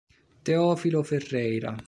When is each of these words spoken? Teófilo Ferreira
Teófilo 0.41 1.03
Ferreira 1.03 1.77